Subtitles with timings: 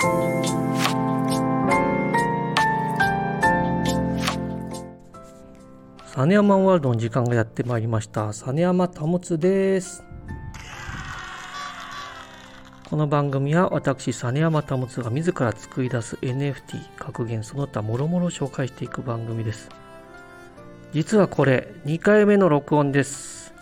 [0.00, 0.06] 実
[6.32, 8.32] 山ワールドの時間がやってまいりました。
[8.32, 10.02] 実山保です。
[12.88, 19.68] この番組は私実山保が自ら作り出す NFT 格言その他もろもろ紹介していく番組です。
[20.94, 23.52] 実はこれ2回目の録音です。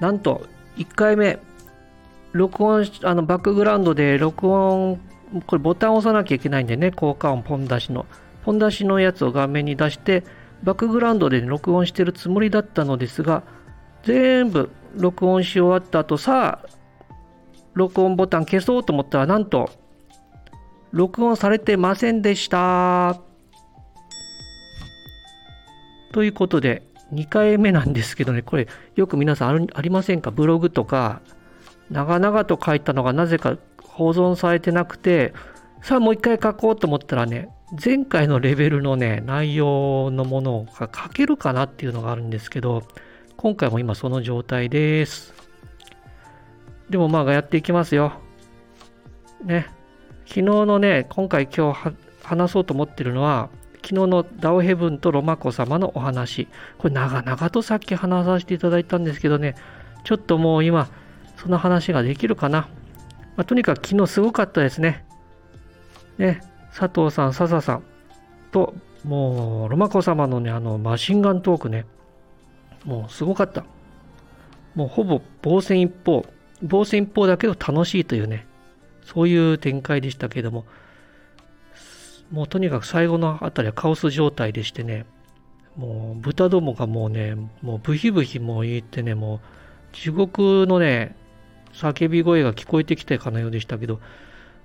[0.00, 1.38] なんと1回目
[2.32, 5.00] 録音あのバックグラウンドで録音
[5.46, 8.06] これボタンを押さなきゃいけないんでね効果音ポン出しの。
[8.44, 10.22] ポン出しのやつを画面に出して
[10.62, 13.42] バックグラウンドで録音してるつもりだったのですが
[14.04, 16.68] 全部録音し終わった後さあ
[17.74, 19.68] 録音ボタン消そうと思ったらなんと
[20.92, 23.20] 録音されてませんでした。
[26.12, 30.30] ということで2回目なんですけどねこれよく皆さんありませんか？
[30.30, 31.20] ブログとか
[31.90, 33.58] 長々と書いたのがなぜか
[33.96, 35.32] 保存されてなくて
[35.80, 37.48] さあもう一回書こうと思ったらね
[37.82, 42.82] 前回のレベルのね内容のものが書けるかなっていうのがあるんですけど
[43.38, 45.34] 今回も今その状態です。
[46.90, 48.12] でもまあやっていきますよ。
[49.42, 49.66] ね。
[50.26, 56.48] 昨日のね今回今日話そうと思ってるのは昨日のダオヘブンとロマコ様のお話。
[56.78, 59.54] これ長々とさっき話させていただいたんですけどね
[60.04, 60.88] ちょっともう今
[61.36, 62.68] その話ができるかな、
[63.36, 65.04] まあ、とにかく昨日すごかったですね。
[66.18, 66.40] ね
[66.74, 67.82] 佐藤さん、笹さん
[68.50, 71.86] と、もう、ロマコ様のね、あの、マシンガントークね、
[72.84, 73.64] もうすごかった。
[74.74, 76.24] もうほぼ防戦一方、
[76.62, 78.46] 防戦一方だけど楽しいというね、
[79.02, 80.66] そういう展開でしたけども、
[82.30, 85.06] もうとにかく最後のあたりはカオス状態でしてね、
[85.76, 89.40] もう豚どもがもうね、もうブヒブヒもう言ってね、もう
[89.94, 91.16] 地獄のね、
[91.72, 94.00] 叫び声が聞こえてきたかのようでしたけど、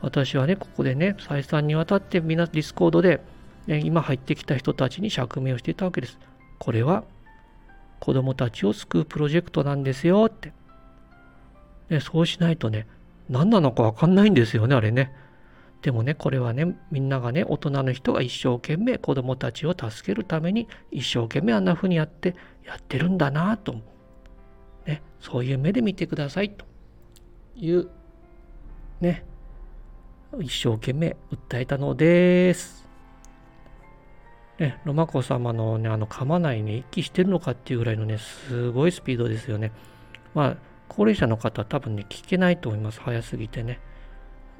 [0.00, 3.20] 私はね、ここでね、再三にわたってみんなディスコードで、
[3.66, 6.18] ね、今入ってきた人たちに釈明をしていたわけです。
[6.58, 7.04] これは
[8.00, 10.52] 子供たちを救うプロジェクトなんですよって。
[11.88, 12.86] ね、そうしないとね、
[13.28, 15.12] 何なのかわかんないんですよね、あれね。
[15.82, 22.34] でもね、これはね、みんながね、大人の人が一生懸命子供たちを助けるために、一生懸命あんな風にやって、
[22.64, 23.76] やってるんだなと。
[24.86, 26.64] ね、そういう目で見てくださいと
[27.58, 27.88] いう、
[29.00, 29.24] ね、
[30.40, 32.86] 一生懸命訴えたのです。
[34.58, 39.72] ね、ロマコ様のね、あの噛まないに一気してるのかっていうぐらいのね、すごいスピードですよね。
[40.34, 40.56] まあ、
[40.88, 43.00] 高齢者の方は多分ね、聞けないと思います。
[43.00, 43.80] 早すぎてね。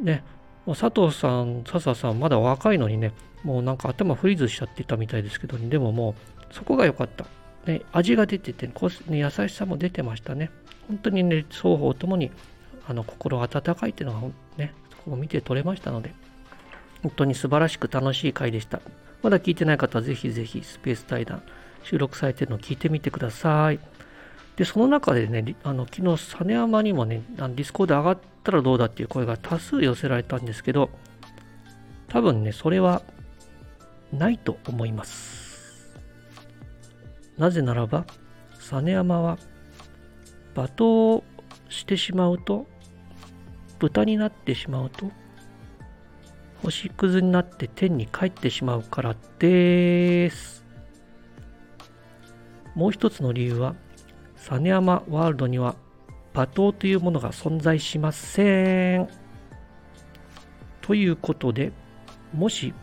[0.00, 0.22] ね、
[0.64, 6.14] もう佐藤さん、笹さん、まだ若いのにね、もうなんか頭フリーズしちゃってたみたいですけど、ね、でもも
[6.50, 7.26] う、そこが良かった。
[7.66, 8.72] ね、味が出てて、ね、
[9.18, 10.50] 優しさも出てましたね。
[10.88, 12.30] 本当にね、双方ともに
[12.88, 16.14] あの心温かいっていうのがね、そこを見て取れましたので、
[17.02, 18.80] 本当に素晴らしく楽しい回でした。
[19.22, 21.42] まだ聞いてない方はぜひぜひスペース対談
[21.82, 23.80] 収録されてるのを聞いてみてください。
[24.56, 30.90] で、その中でね、あの昨日、実山にもね、あのディスコード上がったらどうだっていう声が多数寄せられたんですけど、
[32.08, 33.02] 多分ね、それは
[34.12, 35.94] ないと思います。
[37.36, 38.06] なぜならば、
[38.58, 39.38] 実山は
[40.54, 41.24] 罵倒
[41.68, 42.66] してしまうと
[43.78, 45.10] 豚になってしまうと
[46.62, 50.64] 星屑になって天に帰ってしまうからです。
[52.74, 53.76] もう一つの理由は、
[54.36, 55.76] 実山ワールドには
[56.34, 59.08] 罵倒というものが存在しません。
[60.80, 61.72] ということで、
[62.34, 62.74] もし、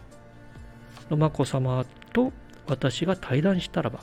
[1.09, 2.31] ロマコ様と
[2.67, 3.99] 私が対談したらば、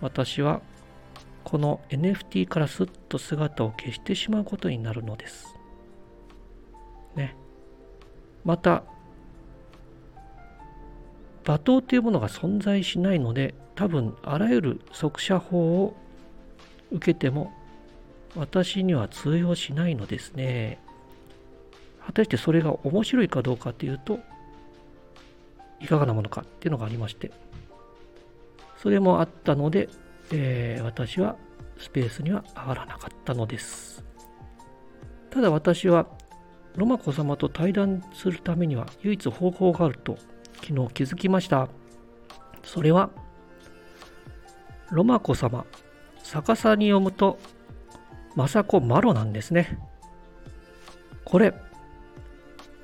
[0.00, 0.62] 私は
[1.44, 5.57] この NFT からすっと姿を消してしまうことになるのです。
[8.48, 8.82] また、
[11.44, 15.94] 罵倒というものが存在しないので、多分あらゆる速射法を
[16.90, 17.52] 受けても
[18.34, 20.80] 私には通用しないのですね。
[22.06, 24.18] 果たしてそれが面白いかどうかというと、
[25.78, 27.30] いかがなものかっていうのがありまして、
[28.82, 29.90] それもあったので、
[30.32, 31.36] えー、私は
[31.76, 34.02] スペースには上がらなかったのです。
[35.28, 36.06] ただ私は
[36.76, 40.16] ロマコ様と対談するためには唯一方法があると
[40.58, 41.68] 昨日気づきました。
[42.62, 43.10] それは、
[44.90, 45.64] ロマコ様、
[46.22, 47.38] 逆さに読むと、
[48.36, 49.78] 雅子マロなんですね。
[51.24, 51.54] これ、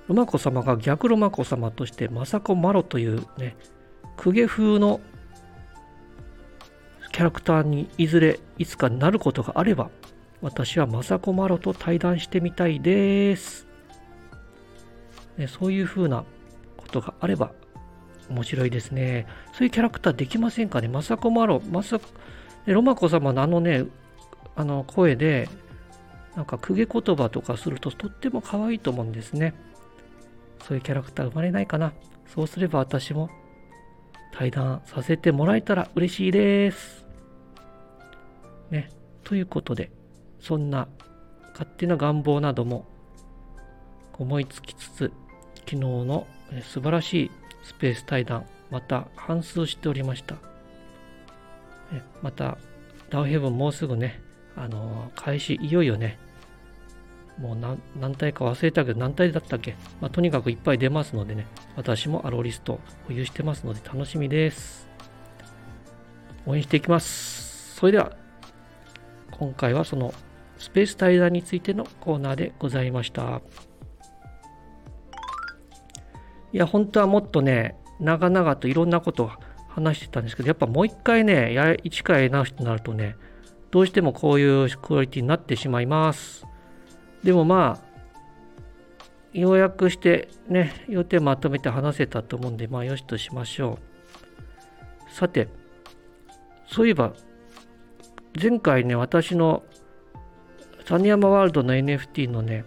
[0.09, 3.57] ロマコ様が逆ロマコ様として雅子マロというね、
[4.17, 5.01] 公家風の
[7.13, 9.91] キャラクターにいずれいつかなることがあれば、
[10.41, 13.74] 私は雅子マロと対談してみたいです。
[15.37, 16.25] ね、そういう風な
[16.77, 17.53] ことがあれば
[18.29, 19.27] 面白いですね。
[19.53, 20.89] そういうキャラクターできませんかね？
[20.89, 21.99] まさこまろ、まさ
[22.67, 23.85] ロマコ様のあのね、
[24.57, 25.49] あの声で、
[26.35, 29.55] なんか公家言葉とかするととっても可愛いと思うんですね。
[30.63, 31.93] そういうキャラクター生まれないかな？
[32.27, 33.29] そうすれば私も
[34.33, 37.05] 対談させてもらえたら嬉しいです。
[38.71, 38.91] ね。
[39.23, 39.91] ということで、
[40.41, 40.89] そんな
[41.53, 42.87] 勝手な願望なども
[44.19, 45.13] 思いつきつつ、
[45.67, 46.27] 昨日の
[46.63, 47.31] 素晴らしい
[47.63, 50.37] スペース対談、また反数しておりました。
[52.23, 52.59] また、
[53.11, 54.21] ダウヘブンもうすぐね、
[54.57, 56.19] あの、開始、いよいよね、
[57.39, 61.47] もう何何体か忘れたけど何体だったっけ、まあ、とにかくいっぱい出ますのでね、
[61.77, 64.89] 私もアローリスト保有してますので楽しみです。
[66.47, 67.75] 応援していきます。
[67.77, 68.13] それでは、
[69.33, 70.15] 今回はその
[70.59, 73.41] スペース対談についてのコーナーでございました。
[76.55, 79.31] いや、本当はもっとね、長々といろんなことを
[79.67, 83.17] 話してたんですけど、やっぱもう一回ね、や一からやり直しとなるとね、
[83.73, 86.47] どうしてもこういうクオリティになってしまいます。
[87.25, 87.95] でもまあ、
[89.33, 93.81] 要約してね、予定まとめて話せたと思うんで、まあよしとしましょ
[95.11, 95.13] う。
[95.13, 95.49] さて、
[96.69, 97.15] そういえば、
[98.41, 99.65] 前回ね、私の
[100.85, 102.65] 谷山ワールドの NFT のね、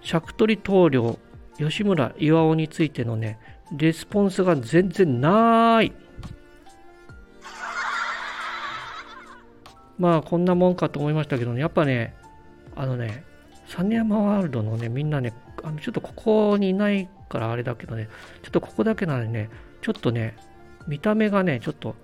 [0.00, 1.18] 尺取棟梁、
[1.60, 3.38] 吉村岩尾についてのね、
[3.76, 5.92] レスポンスが全然ない。
[9.98, 12.14] まあ、こんなもんかと思いましたけどね、やっぱね、
[12.74, 13.24] あのね、
[13.66, 18.08] サ山ワールドのね、みんなね、あのちょっとここにいないからあれだけどね、
[18.42, 19.50] ちょっとここだけなのにね、
[19.82, 20.36] ちょっとね、
[20.88, 21.94] 見た目がね、ちょっと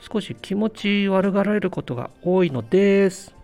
[0.00, 3.34] 少し気持ち悪がられることが多いのです。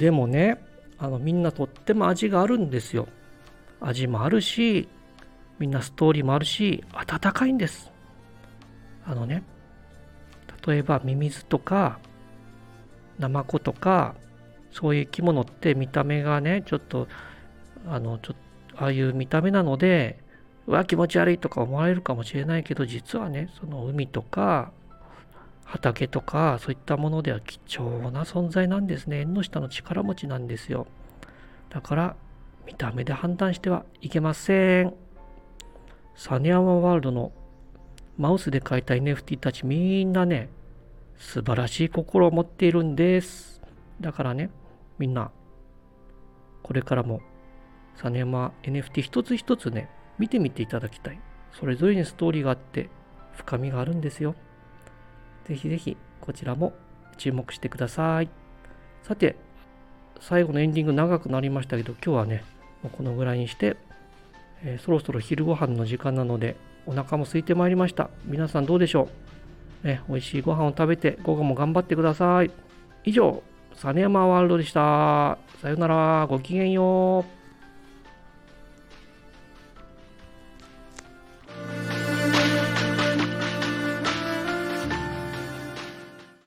[0.00, 0.58] でもね、
[0.98, 3.06] あのみんなとっても味があるんですよ。
[3.82, 4.88] 味もあるし、
[5.58, 7.92] みんなストーリーもあるし、温かいんです。
[9.04, 9.42] あのね、
[10.66, 11.98] 例えばミミズとか
[13.18, 14.14] ナマコとか
[14.72, 17.06] そういう生き物って見た目がねちょっと
[17.86, 18.34] あのちょ
[18.76, 20.18] ああいう見た目なので
[20.66, 24.72] うわ気持ち悪いとか思われるかもしれないけど実はねその海とか
[25.70, 30.86] 畑とかそういったものでは貴重な存在なんですね縁の下の力持ちなんですよ
[31.68, 32.16] だから
[32.66, 34.94] 見た目で判断してはいけません
[36.14, 37.32] サニアマワールドの
[38.20, 40.50] マウスで描いた NFT たちみんなね、
[41.16, 43.62] 素晴らしい心を持っているんです。
[43.98, 44.50] だからね、
[44.98, 45.30] みんな、
[46.62, 47.22] これからも、
[47.96, 49.88] サネマ NFT 一つ一つね、
[50.18, 51.20] 見てみていただきたい。
[51.52, 52.90] それぞれにストーリーがあって、
[53.32, 54.34] 深みがあるんですよ。
[55.50, 56.74] ぜひぜひ、こちらも
[57.18, 58.28] 注目してください。
[59.02, 59.34] さて、
[60.20, 62.44] 最後のエンディング長くなりましたけど、今日はね、
[62.84, 63.76] もうこのぐらいにして、
[64.62, 66.54] えー、そろそろ昼ご飯の時間なので、
[66.86, 68.10] お腹も空いてまいりました。
[68.26, 69.08] 皆さんどうでしょ
[69.82, 69.86] う？
[69.88, 72.52] ね、美味しいご飯を食べて午後も頑張ってください。
[73.04, 73.42] 以上、
[73.74, 75.36] 実山ワールドでした。
[75.60, 77.39] さよなら、ごきげんよう。